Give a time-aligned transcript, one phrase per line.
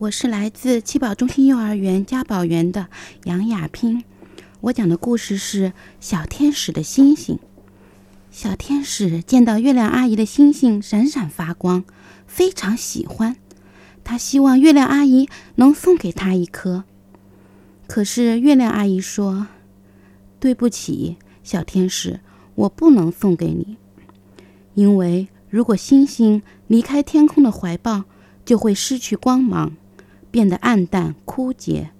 [0.00, 2.88] 我是来自七宝中心幼儿园家宝园的
[3.24, 4.02] 杨雅萍。
[4.62, 7.38] 我讲的故事是小天使的星星。
[8.30, 11.84] 小天使见到月亮阿姨的星星闪闪发光，
[12.26, 13.36] 非常喜欢。
[14.02, 16.84] 他希望月亮阿姨能送给他一颗。
[17.86, 19.48] 可是月亮阿姨说
[20.40, 22.20] ：“对不起，小天使，
[22.54, 23.76] 我不能送给你，
[24.72, 28.04] 因为如果星星离开天空的怀抱，
[28.46, 29.76] 就会失去光芒，
[30.30, 31.90] 变得暗淡枯竭。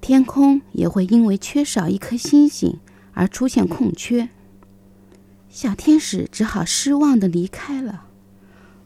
[0.00, 2.78] 天空也会因为缺少一颗星星
[3.12, 4.28] 而出现空缺。”
[5.48, 8.04] 小天使只好失望地离开了。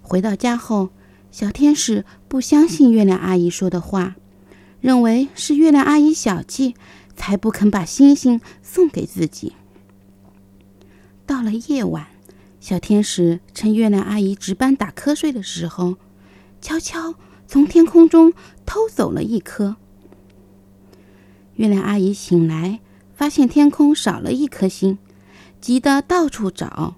[0.02, 0.90] 回到家后，
[1.30, 4.16] 小天使不相信月亮阿姨说的话，
[4.80, 6.74] 认为是月亮阿姨小气，
[7.16, 9.54] 才不肯把星星送给自己。
[11.26, 12.06] 到了夜晚，
[12.60, 15.96] 小天使趁月亮阿姨值班打瞌睡的时候，
[16.60, 17.14] 悄悄
[17.50, 18.32] 从天空中
[18.64, 19.74] 偷走了一颗。
[21.56, 22.78] 月亮阿姨醒来，
[23.12, 24.98] 发现天空少了一颗星。
[25.60, 26.94] 急得到处找。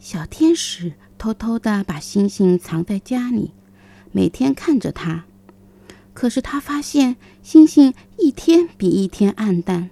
[0.00, 3.52] 小天使偷偷的把星星藏在家里，
[4.10, 5.26] 每天看着它。
[6.14, 9.90] 可是他发现星星一天比一天暗淡，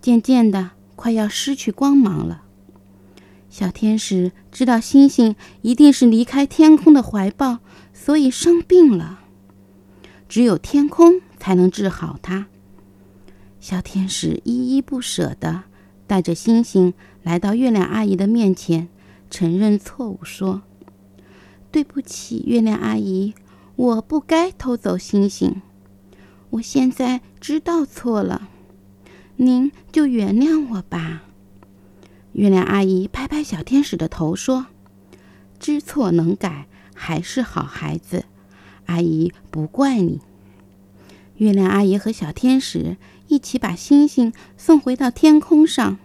[0.00, 2.42] 渐渐的快要失去光芒了。
[3.48, 7.58] 小天使知道星星一定是离开天空的怀抱，
[8.04, 9.20] 所以生病了。
[10.28, 12.48] 只有天空才能治好它。
[13.60, 15.62] 小天使依依不舍的。
[16.04, 18.88] 带着星星来到月亮阿姨的面前，
[19.30, 20.60] 承认错误，说
[21.72, 23.32] ：“对不起，月亮阿姨，
[23.76, 25.62] 我不该偷走星星。
[26.50, 28.48] 我现在知道错了，
[29.36, 31.22] 您就原谅我吧。”
[32.32, 34.66] 月亮阿姨拍拍小天使的头，说
[35.58, 36.66] ：“知错能改，
[37.04, 38.26] 还是好孩子，
[38.86, 40.20] 阿姨不怪你。”
[41.38, 45.98] 月亮阿姨和小天使一起把星星送回到天空上，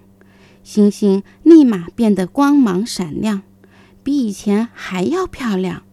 [0.64, 3.44] 星星立马变得光芒闪亮，
[4.04, 5.84] 比以前还要漂亮，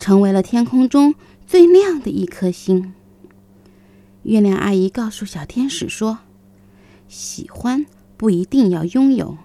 [0.00, 1.14] 成为了天空中
[1.46, 2.92] 最亮的一颗星。
[4.24, 6.18] 月亮阿姨告诉小天使说
[7.06, 7.86] ：“喜欢
[8.16, 9.38] 不一定要拥有，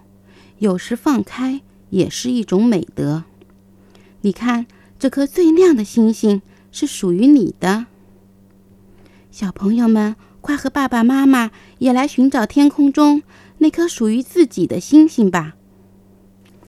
[0.57, 3.25] 有时放开也是一种美德。
[4.21, 4.65] 你看，
[4.99, 7.87] 这颗最亮的星星是属于你的。”
[9.31, 13.23] 小朋友们，快和爸爸妈妈也来寻找天空中
[13.59, 15.55] 那颗属于自己的星星吧！